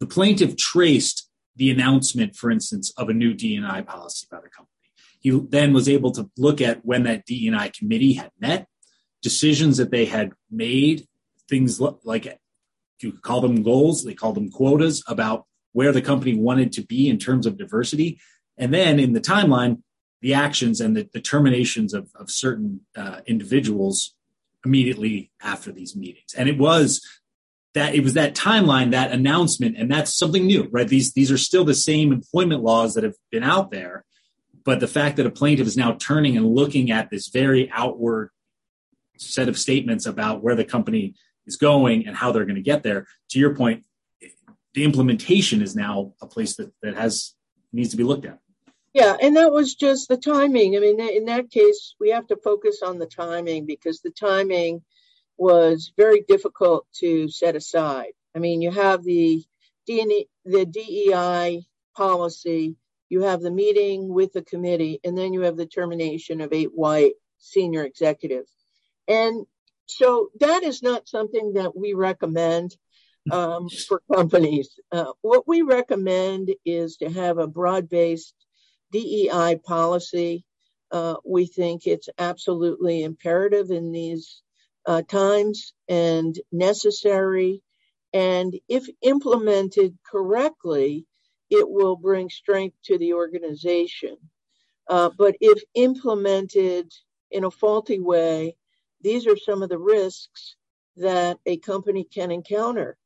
the 0.00 0.06
plaintiff 0.06 0.56
traced 0.56 1.28
the 1.56 1.70
announcement, 1.70 2.36
for 2.36 2.50
instance, 2.50 2.92
of 2.96 3.08
a 3.08 3.12
new 3.12 3.34
DNI 3.34 3.84
policy 3.84 4.26
by 4.30 4.38
the 4.38 4.48
company. 4.48 4.68
He 5.20 5.30
then 5.30 5.72
was 5.72 5.88
able 5.88 6.12
to 6.12 6.30
look 6.38 6.60
at 6.60 6.84
when 6.84 7.02
that 7.02 7.26
DEI 7.26 7.70
committee 7.76 8.14
had 8.14 8.30
met, 8.40 8.66
decisions 9.20 9.76
that 9.76 9.90
they 9.90 10.06
had 10.06 10.32
made, 10.50 11.06
things 11.48 11.80
like 11.80 12.24
you 13.00 13.12
could 13.12 13.22
call 13.22 13.40
them 13.40 13.62
goals, 13.62 14.04
they 14.04 14.14
call 14.14 14.32
them 14.32 14.50
quotas 14.50 15.02
about 15.06 15.44
where 15.72 15.92
the 15.92 16.02
company 16.02 16.34
wanted 16.34 16.72
to 16.72 16.82
be 16.82 17.08
in 17.08 17.18
terms 17.18 17.44
of 17.44 17.58
diversity. 17.58 18.20
And 18.56 18.72
then 18.72 19.00
in 19.00 19.12
the 19.12 19.20
timeline, 19.20 19.82
the 20.20 20.34
actions 20.34 20.80
and 20.80 20.96
the 20.96 21.04
determinations 21.04 21.92
of, 21.92 22.10
of 22.14 22.30
certain 22.30 22.82
uh, 22.96 23.20
individuals 23.26 24.14
immediately 24.64 25.32
after 25.42 25.72
these 25.72 25.96
meetings. 25.96 26.34
And 26.36 26.48
it 26.48 26.58
was 26.58 27.04
that 27.74 27.94
it 27.94 28.02
was 28.02 28.14
that 28.14 28.34
timeline, 28.34 28.90
that 28.90 29.12
announcement, 29.12 29.76
and 29.76 29.90
that's 29.90 30.14
something 30.14 30.46
new, 30.46 30.68
right? 30.70 30.88
These 30.88 31.12
these 31.12 31.32
are 31.32 31.38
still 31.38 31.64
the 31.64 31.74
same 31.74 32.12
employment 32.12 32.62
laws 32.62 32.94
that 32.94 33.04
have 33.04 33.16
been 33.30 33.42
out 33.42 33.70
there, 33.70 34.04
but 34.64 34.80
the 34.80 34.88
fact 34.88 35.16
that 35.16 35.26
a 35.26 35.30
plaintiff 35.30 35.66
is 35.66 35.76
now 35.76 35.92
turning 35.92 36.36
and 36.36 36.46
looking 36.46 36.90
at 36.90 37.10
this 37.10 37.28
very 37.28 37.70
outward 37.70 38.30
set 39.16 39.48
of 39.48 39.58
statements 39.58 40.06
about 40.06 40.42
where 40.42 40.54
the 40.54 40.64
company 40.64 41.14
is 41.46 41.56
going 41.56 42.06
and 42.06 42.16
how 42.16 42.32
they're 42.32 42.44
going 42.44 42.56
to 42.56 42.62
get 42.62 42.82
there. 42.82 43.06
To 43.30 43.38
your 43.38 43.54
point, 43.54 43.84
the 44.74 44.84
implementation 44.84 45.62
is 45.62 45.74
now 45.74 46.14
a 46.20 46.26
place 46.26 46.56
that, 46.56 46.72
that 46.82 46.96
has 46.96 47.34
needs 47.72 47.90
to 47.90 47.96
be 47.96 48.04
looked 48.04 48.26
at. 48.26 48.38
Yeah, 48.92 49.16
and 49.20 49.36
that 49.36 49.52
was 49.52 49.74
just 49.74 50.08
the 50.08 50.18
timing. 50.18 50.76
I 50.76 50.80
mean, 50.80 51.00
in 51.00 51.24
that 51.24 51.50
case, 51.50 51.94
we 51.98 52.10
have 52.10 52.26
to 52.26 52.36
focus 52.36 52.82
on 52.82 52.98
the 52.98 53.06
timing 53.06 53.64
because 53.64 54.00
the 54.00 54.10
timing 54.10 54.82
was 55.36 55.92
very 55.96 56.24
difficult 56.28 56.86
to 57.00 57.28
set 57.28 57.56
aside. 57.56 58.12
I 58.34 58.38
mean, 58.38 58.62
you 58.62 58.70
have 58.70 59.02
the 59.02 59.44
the 59.86 60.64
DEI 60.64 61.66
policy, 61.96 62.76
you 63.08 63.22
have 63.22 63.40
the 63.40 63.50
meeting 63.50 64.08
with 64.08 64.32
the 64.32 64.42
committee, 64.42 65.00
and 65.04 65.18
then 65.18 65.32
you 65.32 65.42
have 65.42 65.56
the 65.56 65.66
termination 65.66 66.40
of 66.40 66.52
eight 66.52 66.70
white 66.72 67.14
senior 67.38 67.84
executives. 67.84 68.50
And 69.08 69.44
so 69.86 70.30
that 70.40 70.62
is 70.62 70.82
not 70.82 71.08
something 71.08 71.54
that 71.54 71.76
we 71.76 71.92
recommend 71.92 72.76
um, 73.30 73.68
for 73.68 74.02
companies. 74.12 74.78
Uh, 74.90 75.12
what 75.20 75.46
we 75.46 75.62
recommend 75.62 76.54
is 76.64 76.96
to 76.98 77.10
have 77.10 77.38
a 77.38 77.46
broad 77.46 77.88
based 77.88 78.34
DEI 78.92 79.60
policy. 79.64 80.44
Uh, 80.90 81.16
we 81.24 81.46
think 81.46 81.86
it's 81.86 82.08
absolutely 82.18 83.02
imperative 83.02 83.70
in 83.70 83.92
these 83.92 84.42
uh, 84.86 85.02
times 85.02 85.72
and 85.88 86.38
necessary. 86.50 87.62
And 88.12 88.58
if 88.68 88.86
implemented 89.02 89.96
correctly, 90.10 91.06
it 91.50 91.68
will 91.68 91.96
bring 91.96 92.30
strength 92.30 92.76
to 92.84 92.98
the 92.98 93.14
organization. 93.14 94.16
Uh, 94.88 95.10
but 95.16 95.36
if 95.40 95.62
implemented 95.74 96.92
in 97.30 97.44
a 97.44 97.50
faulty 97.50 98.00
way, 98.00 98.56
these 99.00 99.26
are 99.26 99.36
some 99.36 99.62
of 99.62 99.68
the 99.68 99.78
risks 99.78 100.56
that 100.96 101.38
a 101.46 101.56
company 101.58 102.04
can 102.04 102.30
encounter. 102.30 102.96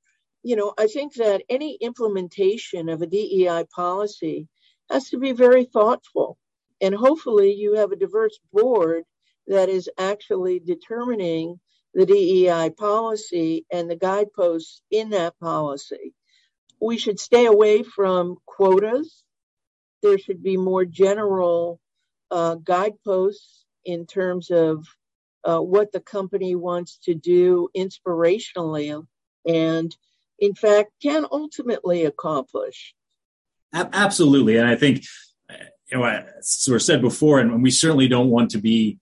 You 0.42 0.56
know, 0.56 0.74
I 0.78 0.86
think 0.86 1.14
that 1.14 1.42
any 1.48 1.74
implementation 1.80 2.88
of 2.88 3.02
a 3.02 3.06
DEI 3.06 3.64
policy 3.74 4.48
has 4.90 5.08
to 5.10 5.18
be 5.18 5.32
very 5.32 5.64
thoughtful. 5.64 6.38
And 6.80 6.94
hopefully, 6.94 7.52
you 7.52 7.74
have 7.74 7.92
a 7.92 7.96
diverse 7.96 8.38
board 8.52 9.04
that 9.46 9.68
is 9.68 9.88
actually 9.98 10.58
determining 10.58 11.60
the 11.94 12.06
DEI 12.06 12.70
policy 12.70 13.64
and 13.72 13.90
the 13.90 13.96
guideposts 13.96 14.82
in 14.90 15.10
that 15.10 15.38
policy. 15.40 16.14
We 16.80 16.98
should 16.98 17.18
stay 17.18 17.46
away 17.46 17.82
from 17.82 18.36
quotas. 18.44 19.22
There 20.02 20.18
should 20.18 20.42
be 20.42 20.56
more 20.56 20.84
general 20.84 21.80
uh, 22.30 22.56
guideposts 22.56 23.64
in 23.84 24.06
terms 24.06 24.50
of 24.50 24.86
uh, 25.44 25.60
what 25.60 25.92
the 25.92 26.00
company 26.00 26.54
wants 26.54 26.98
to 27.04 27.14
do 27.14 27.70
inspirationally 27.74 29.06
and, 29.46 29.96
in 30.38 30.54
fact, 30.54 30.90
can 31.00 31.24
ultimately 31.30 32.04
accomplish. 32.04 32.94
Absolutely. 33.72 34.56
And 34.56 34.66
I 34.66 34.76
think, 34.76 35.04
you 35.90 35.98
know, 35.98 36.04
as 36.04 36.68
of 36.68 36.82
said 36.82 37.00
before, 37.00 37.38
and 37.38 37.62
we 37.62 37.70
certainly 37.70 38.08
don't 38.08 38.30
want 38.30 38.50
to 38.50 38.58
be 38.58 38.98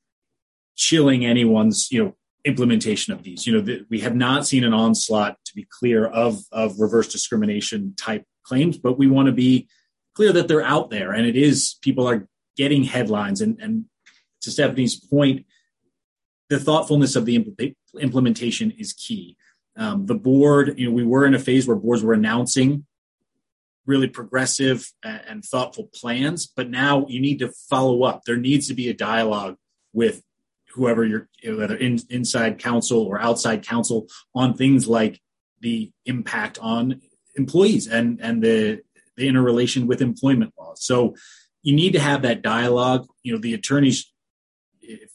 chilling 0.76 1.24
anyone's, 1.24 1.90
you 1.90 2.04
know, 2.04 2.16
implementation 2.44 3.12
of 3.12 3.22
these. 3.22 3.46
You 3.46 3.54
know, 3.54 3.60
the, 3.60 3.86
we 3.90 4.00
have 4.00 4.14
not 4.14 4.46
seen 4.46 4.64
an 4.64 4.74
onslaught, 4.74 5.36
to 5.46 5.54
be 5.54 5.66
clear, 5.70 6.06
of 6.06 6.42
of 6.52 6.78
reverse 6.78 7.08
discrimination 7.08 7.94
type 7.96 8.24
claims, 8.42 8.78
but 8.78 8.98
we 8.98 9.06
want 9.06 9.26
to 9.26 9.32
be 9.32 9.68
clear 10.14 10.32
that 10.32 10.48
they're 10.48 10.62
out 10.62 10.90
there, 10.90 11.12
and 11.12 11.26
it 11.26 11.36
is 11.36 11.76
people 11.80 12.06
are 12.08 12.28
getting 12.56 12.84
headlines. 12.84 13.40
And 13.40 13.58
and 13.60 13.86
to 14.42 14.50
Stephanie's 14.50 14.96
point, 14.96 15.46
the 16.50 16.60
thoughtfulness 16.60 17.16
of 17.16 17.24
the 17.24 17.38
impl- 17.38 17.74
implementation 18.00 18.70
is 18.72 18.92
key. 18.92 19.36
Um, 19.76 20.06
the 20.06 20.14
board, 20.14 20.78
you 20.78 20.88
know, 20.88 20.94
we 20.94 21.04
were 21.04 21.26
in 21.26 21.34
a 21.34 21.38
phase 21.38 21.66
where 21.66 21.76
boards 21.76 22.02
were 22.02 22.12
announcing 22.12 22.86
really 23.86 24.08
progressive 24.08 24.90
and 25.02 25.44
thoughtful 25.44 25.90
plans, 25.94 26.46
but 26.46 26.70
now 26.70 27.06
you 27.08 27.20
need 27.20 27.38
to 27.40 27.52
follow 27.68 28.02
up. 28.04 28.22
There 28.24 28.36
needs 28.36 28.68
to 28.68 28.74
be 28.74 28.88
a 28.88 28.94
dialogue 28.94 29.56
with 29.92 30.22
whoever 30.74 31.04
you're, 31.04 31.28
whether 31.44 31.76
in, 31.76 31.98
inside 32.10 32.58
counsel 32.58 33.02
or 33.02 33.20
outside 33.20 33.66
counsel, 33.66 34.08
on 34.34 34.54
things 34.54 34.88
like 34.88 35.20
the 35.60 35.90
impact 36.04 36.58
on 36.60 37.00
employees 37.36 37.86
and 37.86 38.20
and 38.20 38.42
the 38.42 38.80
the 39.16 39.28
interrelation 39.28 39.86
with 39.86 40.02
employment 40.02 40.52
laws. 40.58 40.84
So 40.84 41.14
you 41.62 41.74
need 41.74 41.92
to 41.92 42.00
have 42.00 42.22
that 42.22 42.42
dialogue. 42.42 43.06
You 43.22 43.32
know, 43.32 43.38
the 43.38 43.54
attorneys, 43.54 44.12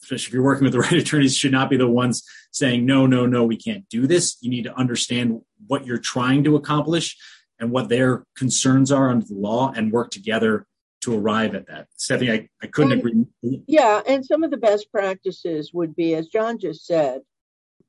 especially 0.02 0.28
if 0.28 0.34
you're 0.34 0.44
working 0.44 0.64
with 0.64 0.74
the 0.74 0.80
right 0.88 0.94
attorneys, 0.94 1.38
should 1.38 1.52
not 1.52 1.70
be 1.70 1.78
the 1.78 1.88
ones 1.88 2.24
saying 2.52 2.86
no, 2.86 3.06
no, 3.06 3.26
no, 3.26 3.44
we 3.44 3.58
can't 3.58 3.88
do 3.90 4.08
this. 4.08 4.38
You 4.42 4.50
need 4.50 4.64
to 4.64 4.76
understand 4.76 5.42
what 5.68 5.86
you're 5.86 5.98
trying 5.98 6.44
to 6.46 6.56
accomplish 6.56 7.18
and 7.60 7.72
what 7.72 7.90
their 7.90 8.24
concerns 8.36 8.92
are 8.92 9.10
under 9.10 9.26
the 9.26 9.36
law 9.36 9.72
and 9.76 9.92
work 9.92 10.12
together 10.12 10.66
to 11.02 11.18
arrive 11.18 11.56
at 11.56 11.68
that. 11.68 11.88
Stephanie, 11.96 12.32
I, 12.32 12.50
I 12.62 12.68
couldn't 12.68 13.00
agree. 13.00 13.26
Yeah, 13.68 14.02
and 14.08 14.26
some 14.26 14.44
of 14.44 14.52
the 14.52 14.58
best 14.58 14.92
practices 14.92 15.72
would 15.74 15.96
be, 15.96 16.16
as 16.16 16.28
John 16.28 16.60
just 16.60 16.86
said, 16.86 17.22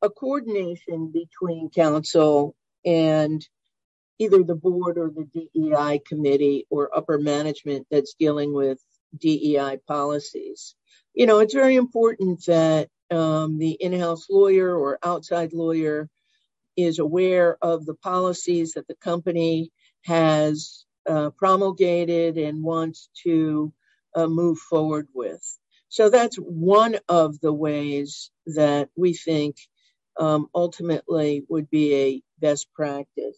a 0.02 0.09
coordination 0.09 1.12
between 1.12 1.71
counsel 1.71 2.55
and 2.85 3.47
either 4.19 4.43
the 4.43 4.55
board 4.55 4.99
or 4.99 5.11
the 5.11 5.25
DEI 5.55 6.00
committee 6.07 6.67
or 6.71 6.97
upper 6.97 7.19
management 7.19 7.87
that's 7.90 8.14
dealing 8.14 8.52
with 8.52 8.79
DEI 9.19 9.79
policies. 9.87 10.75
You 11.14 11.26
know, 11.26 11.40
it's 11.40 11.55
very 11.55 11.76
important 11.76 12.45
that 12.47 12.88
um, 13.11 13.59
the 13.59 13.73
in 13.73 13.99
house 13.99 14.26
lawyer 14.31 14.76
or 14.76 14.99
outside 15.02 15.52
lawyer 15.52 16.09
is 16.76 16.99
aware 16.99 17.59
of 17.61 17.85
the 17.85 17.95
policies 17.95 18.73
that 18.75 18.87
the 18.87 18.95
company 18.97 19.71
has 20.05 20.85
uh, 21.09 21.30
promulgated 21.30 22.37
and 22.37 22.62
wants 22.62 23.09
to 23.25 23.73
uh, 24.14 24.26
move 24.26 24.59
forward 24.59 25.09
with. 25.14 25.42
So 25.88 26.09
that's 26.09 26.37
one 26.37 26.97
of 27.09 27.40
the 27.40 27.52
ways 27.52 28.30
that 28.47 28.90
we 28.97 29.14
think 29.14 29.57
um, 30.19 30.49
ultimately 30.54 31.45
would 31.49 31.71
be 31.71 31.95
a 31.95 32.23
best 32.38 32.73
practice. 32.73 33.37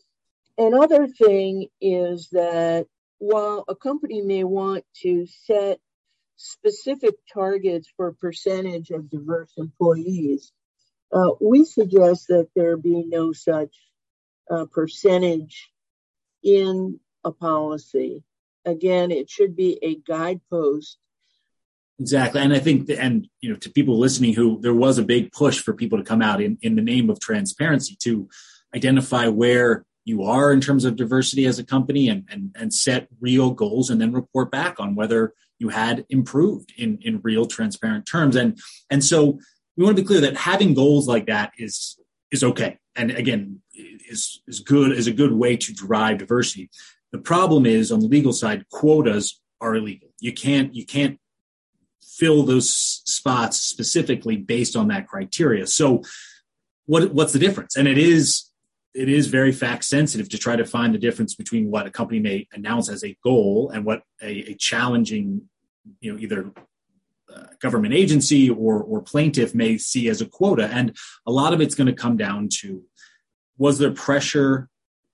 Another 0.58 1.08
thing 1.08 1.68
is 1.80 2.28
that 2.32 2.86
while 3.18 3.64
a 3.68 3.74
company 3.74 4.20
may 4.20 4.44
want 4.44 4.84
to 5.02 5.26
set 5.46 5.78
specific 6.36 7.14
targets 7.32 7.88
for 7.96 8.12
percentage 8.12 8.90
of 8.90 9.08
diverse 9.08 9.52
employees, 9.56 10.52
uh, 11.12 11.30
we 11.40 11.64
suggest 11.64 12.28
that 12.28 12.48
there 12.54 12.76
be 12.76 13.04
no 13.06 13.32
such 13.32 13.74
uh, 14.50 14.66
percentage 14.66 15.70
in 16.42 16.98
a 17.24 17.32
policy. 17.32 18.22
Again, 18.64 19.10
it 19.10 19.28
should 19.28 19.56
be 19.56 19.78
a 19.82 19.96
guidepost. 19.96 20.98
Exactly. 21.98 22.40
And 22.40 22.52
I 22.52 22.58
think, 22.58 22.88
and, 22.90 23.28
you 23.40 23.50
know, 23.50 23.56
to 23.56 23.70
people 23.70 23.98
listening 23.98 24.34
who 24.34 24.60
there 24.60 24.74
was 24.74 24.98
a 24.98 25.04
big 25.04 25.30
push 25.32 25.60
for 25.60 25.72
people 25.72 25.98
to 25.98 26.04
come 26.04 26.22
out 26.22 26.40
in, 26.40 26.58
in 26.62 26.74
the 26.74 26.82
name 26.82 27.10
of 27.10 27.20
transparency 27.20 27.96
to 28.00 28.28
identify 28.74 29.28
where 29.28 29.84
you 30.04 30.24
are 30.24 30.52
in 30.52 30.60
terms 30.60 30.84
of 30.84 30.96
diversity 30.96 31.44
as 31.46 31.58
a 31.58 31.64
company 31.64 32.08
and, 32.08 32.24
and, 32.28 32.56
and 32.58 32.74
set 32.74 33.06
real 33.20 33.50
goals 33.50 33.90
and 33.90 34.00
then 34.00 34.12
report 34.12 34.50
back 34.50 34.80
on 34.80 34.96
whether 34.96 35.32
you 35.58 35.68
had 35.68 36.04
improved 36.08 36.72
in, 36.76 36.98
in 37.02 37.20
real 37.22 37.44
transparent 37.44 38.04
terms. 38.04 38.34
And, 38.34 38.58
and 38.90 39.04
so 39.04 39.38
we 39.76 39.84
want 39.84 39.96
to 39.96 40.02
be 40.02 40.06
clear 40.06 40.22
that 40.22 40.36
having 40.36 40.74
goals 40.74 41.06
like 41.06 41.26
that 41.26 41.52
is, 41.56 41.98
is 42.32 42.42
okay. 42.42 42.78
And 42.96 43.12
again, 43.12 43.62
is, 43.74 44.42
is 44.48 44.58
good, 44.60 44.92
is 44.92 45.06
a 45.06 45.12
good 45.12 45.32
way 45.32 45.56
to 45.56 45.72
drive 45.72 46.18
diversity. 46.18 46.68
The 47.12 47.18
problem 47.18 47.66
is 47.66 47.92
on 47.92 48.00
the 48.00 48.08
legal 48.08 48.32
side, 48.32 48.66
quotas 48.70 49.40
are 49.60 49.74
illegal. 49.74 50.08
You 50.20 50.32
can't 50.32 50.74
you 50.74 50.84
can't 50.84 51.18
fill 52.02 52.42
those 52.42 52.72
spots 52.72 53.60
specifically 53.60 54.36
based 54.36 54.76
on 54.76 54.88
that 54.88 55.06
criteria. 55.06 55.66
So 55.66 56.02
what 56.86 57.12
what's 57.12 57.32
the 57.32 57.38
difference? 57.38 57.76
And 57.76 57.86
it 57.86 57.98
is 57.98 58.50
it 58.94 59.08
is 59.08 59.26
very 59.26 59.52
fact 59.52 59.84
sensitive 59.84 60.28
to 60.28 60.38
try 60.38 60.56
to 60.56 60.64
find 60.64 60.94
the 60.94 60.98
difference 60.98 61.34
between 61.34 61.70
what 61.70 61.86
a 61.86 61.90
company 61.90 62.20
may 62.20 62.46
announce 62.52 62.88
as 62.88 63.04
a 63.04 63.16
goal 63.22 63.70
and 63.72 63.84
what 63.84 64.02
a, 64.22 64.50
a 64.50 64.54
challenging 64.54 65.42
you 66.00 66.12
know 66.12 66.18
either 66.18 66.52
uh, 67.34 67.46
government 67.60 67.94
agency 67.94 68.50
or 68.50 68.82
or 68.82 69.00
plaintiff 69.00 69.54
may 69.54 69.78
see 69.78 70.08
as 70.08 70.20
a 70.20 70.26
quota 70.26 70.66
and 70.66 70.96
a 71.26 71.32
lot 71.32 71.54
of 71.54 71.60
it's 71.60 71.74
going 71.74 71.86
to 71.86 71.92
come 71.92 72.16
down 72.16 72.48
to 72.60 72.82
was 73.56 73.78
there 73.78 73.90
pressure 73.90 74.68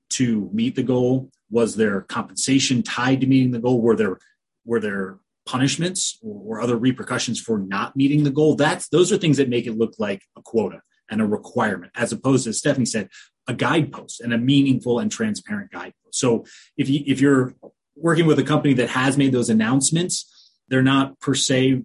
to 0.08 0.50
meet 0.52 0.74
the 0.74 0.82
goal 0.82 1.30
was 1.50 1.76
there 1.76 2.02
compensation 2.02 2.82
tied 2.82 3.20
to 3.20 3.26
meeting 3.26 3.52
the 3.52 3.58
goal? 3.58 3.80
Were 3.80 3.96
there 3.96 4.18
were 4.64 4.80
there 4.80 5.18
punishments 5.46 6.18
or, 6.22 6.58
or 6.58 6.60
other 6.60 6.76
repercussions 6.76 7.40
for 7.40 7.58
not 7.58 7.96
meeting 7.96 8.24
the 8.24 8.30
goal? 8.30 8.54
That's 8.54 8.88
those 8.88 9.12
are 9.12 9.18
things 9.18 9.38
that 9.38 9.48
make 9.48 9.66
it 9.66 9.78
look 9.78 9.94
like 9.98 10.22
a 10.36 10.42
quota 10.42 10.82
and 11.10 11.20
a 11.20 11.26
requirement 11.26 11.92
as 11.94 12.12
opposed 12.12 12.44
to 12.44 12.52
stephanie 12.52 12.84
said 12.84 13.08
a 13.46 13.54
guidepost 13.54 14.20
and 14.20 14.34
a 14.34 14.38
meaningful 14.38 14.98
and 14.98 15.10
transparent 15.10 15.70
guidepost. 15.70 15.94
So 16.12 16.44
if 16.76 16.88
you 16.88 17.02
if 17.06 17.20
you're 17.20 17.54
working 17.96 18.26
with 18.26 18.38
a 18.38 18.44
company 18.44 18.74
that 18.74 18.90
has 18.90 19.16
made 19.16 19.32
those 19.32 19.48
announcements 19.48 20.34
they're 20.68 20.82
not 20.82 21.18
per 21.20 21.34
se 21.34 21.82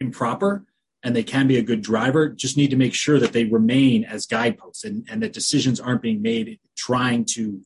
improper 0.00 0.64
and 1.02 1.16
they 1.16 1.22
can 1.22 1.46
be 1.46 1.56
a 1.56 1.62
good 1.62 1.80
driver. 1.80 2.28
Just 2.28 2.56
need 2.56 2.70
to 2.70 2.76
make 2.76 2.94
sure 2.94 3.18
that 3.18 3.32
they 3.32 3.44
remain 3.44 4.04
as 4.04 4.26
guideposts 4.26 4.84
and, 4.84 5.06
and 5.10 5.22
that 5.22 5.32
decisions 5.32 5.80
aren't 5.80 6.02
being 6.02 6.22
made 6.22 6.58
trying 6.76 7.24
to 7.24 7.60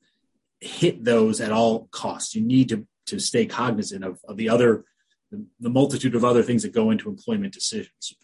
hit 0.64 1.04
those 1.04 1.40
at 1.40 1.52
all 1.52 1.88
costs. 1.90 2.35
You 2.35 2.42
need 2.42 2.68
to, 2.71 2.87
to 3.06 3.18
stay 3.18 3.47
cognizant 3.47 4.04
of, 4.04 4.18
of 4.26 4.37
the 4.37 4.49
other 4.49 4.85
the, 5.30 5.44
the 5.61 5.71
multitude 5.71 6.14
of 6.14 6.25
other 6.25 6.42
things 6.42 6.62
that 6.62 6.73
go 6.73 6.90
into 6.90 7.09
employment 7.09 7.54
decisions. 7.54 8.14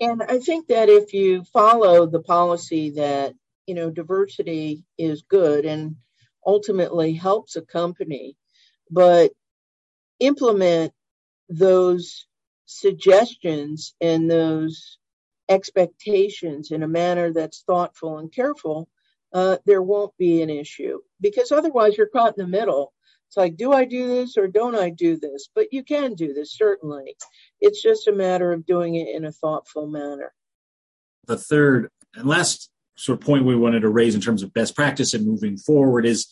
And 0.00 0.22
i 0.22 0.38
think 0.38 0.66
that 0.68 0.88
if 0.88 1.14
you 1.14 1.44
follow 1.44 2.06
the 2.06 2.20
policy 2.20 2.90
that 2.90 3.34
you 3.66 3.74
know 3.74 3.90
diversity 3.90 4.84
is 4.98 5.22
good 5.22 5.64
and 5.64 5.96
ultimately 6.44 7.12
helps 7.12 7.54
a 7.54 7.62
company 7.62 8.36
but 8.90 9.30
implement 10.18 10.92
those 11.48 12.26
suggestions 12.66 13.94
and 14.00 14.30
those 14.30 14.98
expectations 15.48 16.70
in 16.70 16.82
a 16.82 16.88
manner 16.88 17.32
that's 17.32 17.62
thoughtful 17.62 18.18
and 18.18 18.32
careful, 18.32 18.88
uh, 19.32 19.58
there 19.66 19.82
won't 19.82 20.16
be 20.16 20.42
an 20.42 20.50
issue 20.50 21.00
because 21.24 21.50
otherwise 21.50 21.96
you're 21.96 22.06
caught 22.06 22.36
in 22.36 22.44
the 22.44 22.58
middle. 22.58 22.92
It's 23.28 23.36
like, 23.36 23.56
do 23.56 23.72
I 23.72 23.86
do 23.86 24.06
this 24.06 24.36
or 24.36 24.46
don't 24.46 24.76
I 24.76 24.90
do 24.90 25.16
this? 25.16 25.48
But 25.52 25.72
you 25.72 25.82
can 25.82 26.12
do 26.12 26.34
this, 26.34 26.52
certainly. 26.52 27.16
It's 27.62 27.82
just 27.82 28.06
a 28.06 28.12
matter 28.12 28.52
of 28.52 28.66
doing 28.66 28.96
it 28.96 29.08
in 29.08 29.24
a 29.24 29.32
thoughtful 29.32 29.86
manner. 29.86 30.34
The 31.26 31.38
third 31.38 31.88
and 32.14 32.28
last 32.28 32.70
sort 32.96 33.18
of 33.18 33.26
point 33.26 33.46
we 33.46 33.56
wanted 33.56 33.80
to 33.80 33.88
raise 33.88 34.14
in 34.14 34.20
terms 34.20 34.42
of 34.42 34.52
best 34.52 34.76
practice 34.76 35.14
and 35.14 35.26
moving 35.26 35.56
forward 35.56 36.04
is 36.04 36.28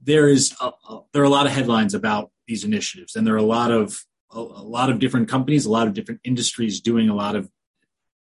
there 0.00 0.26
is 0.26 0.56
a, 0.58 0.70
a, 0.88 1.00
there 1.12 1.22
are 1.22 1.26
a 1.26 1.30
lot 1.30 1.46
of 1.46 1.52
headlines 1.52 1.92
about 1.92 2.30
these 2.46 2.64
initiatives 2.64 3.14
and 3.14 3.26
there 3.26 3.34
are 3.34 3.36
a 3.36 3.42
lot 3.42 3.70
of 3.70 4.02
a, 4.32 4.38
a 4.38 4.64
lot 4.64 4.88
of 4.88 4.98
different 4.98 5.28
companies, 5.28 5.66
a 5.66 5.70
lot 5.70 5.86
of 5.86 5.92
different 5.92 6.22
industries 6.24 6.80
doing 6.80 7.10
a 7.10 7.14
lot 7.14 7.36
of 7.36 7.50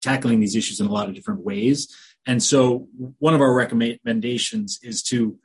tackling 0.01 0.41
these 0.41 0.57
issues 0.57 0.81
in 0.81 0.87
a 0.87 0.91
lot 0.91 1.07
of 1.07 1.15
different 1.15 1.39
ways. 1.39 1.87
And 2.25 2.43
so 2.43 2.89
one 3.19 3.33
of 3.33 3.41
our 3.41 3.53
recommendations 3.53 4.79
is 4.83 5.01
to 5.03 5.39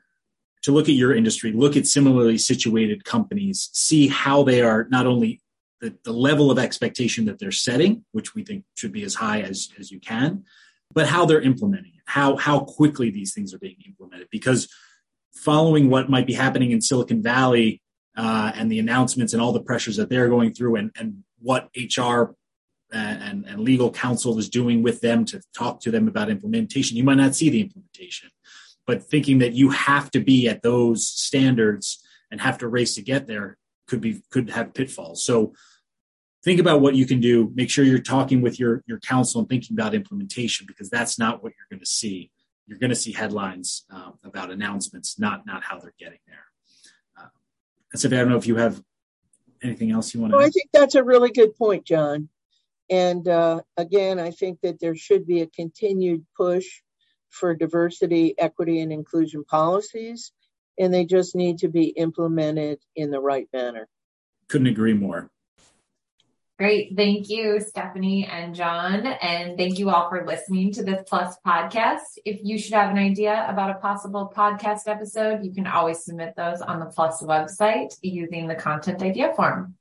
to 0.64 0.72
look 0.72 0.88
at 0.88 0.94
your 0.94 1.14
industry, 1.14 1.52
look 1.52 1.76
at 1.76 1.86
similarly 1.86 2.38
situated 2.38 3.04
companies, 3.04 3.68
see 3.72 4.08
how 4.08 4.42
they 4.42 4.62
are 4.62 4.86
not 4.90 5.06
only 5.06 5.40
the, 5.80 5.94
the 6.04 6.12
level 6.12 6.50
of 6.50 6.58
expectation 6.58 7.26
that 7.26 7.38
they're 7.38 7.52
setting, 7.52 8.04
which 8.12 8.34
we 8.34 8.42
think 8.42 8.64
should 8.74 8.92
be 8.92 9.02
as 9.02 9.14
high 9.14 9.42
as, 9.42 9.68
as 9.78 9.90
you 9.90 10.00
can, 10.00 10.44
but 10.92 11.06
how 11.06 11.26
they're 11.26 11.42
implementing 11.42 11.92
it, 11.94 12.02
how 12.06 12.36
how 12.36 12.60
quickly 12.60 13.10
these 13.10 13.34
things 13.34 13.52
are 13.52 13.58
being 13.58 13.76
implemented. 13.86 14.28
Because 14.30 14.68
following 15.34 15.90
what 15.90 16.08
might 16.08 16.26
be 16.26 16.32
happening 16.32 16.70
in 16.70 16.80
Silicon 16.80 17.22
Valley 17.22 17.82
uh, 18.16 18.52
and 18.54 18.72
the 18.72 18.78
announcements 18.78 19.34
and 19.34 19.42
all 19.42 19.52
the 19.52 19.62
pressures 19.62 19.96
that 19.96 20.08
they're 20.08 20.28
going 20.28 20.54
through 20.54 20.76
and, 20.76 20.90
and 20.96 21.24
what 21.40 21.68
HR 21.76 22.34
and, 22.90 23.44
and, 23.46 23.60
legal 23.60 23.90
counsel 23.90 24.38
is 24.38 24.48
doing 24.48 24.82
with 24.82 25.00
them 25.00 25.24
to 25.24 25.42
talk 25.52 25.80
to 25.80 25.90
them 25.90 26.06
about 26.06 26.30
implementation. 26.30 26.96
You 26.96 27.02
might 27.02 27.16
not 27.16 27.34
see 27.34 27.50
the 27.50 27.60
implementation, 27.60 28.30
but 28.86 29.02
thinking 29.02 29.38
that 29.38 29.52
you 29.52 29.70
have 29.70 30.10
to 30.12 30.20
be 30.20 30.48
at 30.48 30.62
those 30.62 31.06
standards 31.08 32.02
and 32.30 32.40
have 32.40 32.58
to 32.58 32.68
race 32.68 32.94
to 32.94 33.02
get 33.02 33.26
there 33.26 33.56
could 33.86 34.00
be 34.00 34.22
could 34.30 34.50
have 34.50 34.74
pitfalls. 34.74 35.24
So 35.24 35.54
think 36.42 36.60
about 36.60 36.80
what 36.80 36.94
you 36.94 37.06
can 37.06 37.20
do. 37.20 37.50
Make 37.54 37.70
sure 37.70 37.84
you're 37.84 37.98
talking 37.98 38.42
with 38.42 38.58
your 38.58 38.82
your 38.86 38.98
counsel 39.00 39.40
and 39.40 39.48
thinking 39.48 39.76
about 39.76 39.94
implementation 39.94 40.66
because 40.66 40.90
that's 40.90 41.18
not 41.18 41.42
what 41.42 41.52
you're 41.56 41.66
going 41.70 41.80
to 41.80 41.90
see. 41.90 42.30
You're 42.66 42.78
going 42.78 42.90
to 42.90 42.96
see 42.96 43.12
headlines 43.12 43.84
um, 43.90 44.14
about 44.24 44.50
announcements, 44.50 45.18
not 45.18 45.46
not 45.46 45.62
how 45.62 45.78
they're 45.78 45.94
getting 45.98 46.20
there. 46.26 46.44
And 48.02 48.14
I 48.14 48.16
don't 48.18 48.28
know 48.28 48.36
if 48.36 48.46
you 48.46 48.56
have 48.56 48.82
anything 49.62 49.92
else 49.92 50.12
you 50.14 50.20
want 50.20 50.32
to. 50.32 50.38
Well, 50.38 50.46
I 50.46 50.50
think 50.50 50.70
that's 50.72 50.96
a 50.96 51.04
really 51.04 51.30
good 51.30 51.56
point, 51.56 51.84
John. 51.84 52.28
And 52.90 53.26
uh, 53.28 53.60
again, 53.76 54.18
I 54.18 54.30
think 54.30 54.60
that 54.62 54.80
there 54.80 54.96
should 54.96 55.26
be 55.26 55.40
a 55.40 55.46
continued 55.46 56.26
push 56.36 56.82
for 57.34 57.54
diversity, 57.54 58.34
equity, 58.38 58.80
and 58.80 58.92
inclusion 58.92 59.44
policies, 59.44 60.32
and 60.78 60.94
they 60.94 61.04
just 61.04 61.34
need 61.34 61.58
to 61.58 61.68
be 61.68 61.86
implemented 61.86 62.78
in 62.94 63.10
the 63.10 63.20
right 63.20 63.48
manner. 63.52 63.88
Couldn't 64.48 64.68
agree 64.68 64.94
more. 64.94 65.30
Great. 66.56 66.92
Thank 66.96 67.28
you, 67.28 67.60
Stephanie 67.60 68.26
and 68.30 68.54
John. 68.54 69.04
And 69.06 69.58
thank 69.58 69.80
you 69.80 69.90
all 69.90 70.08
for 70.08 70.24
listening 70.24 70.72
to 70.74 70.84
this 70.84 71.02
Plus 71.08 71.36
podcast. 71.44 72.16
If 72.24 72.38
you 72.44 72.58
should 72.58 72.74
have 72.74 72.90
an 72.90 72.98
idea 72.98 73.44
about 73.48 73.70
a 73.70 73.80
possible 73.80 74.32
podcast 74.34 74.86
episode, 74.86 75.44
you 75.44 75.52
can 75.52 75.66
always 75.66 76.04
submit 76.04 76.34
those 76.36 76.60
on 76.60 76.78
the 76.78 76.86
Plus 76.86 77.20
website 77.22 77.96
using 78.02 78.46
the 78.46 78.54
content 78.54 79.02
idea 79.02 79.32
form. 79.34 79.74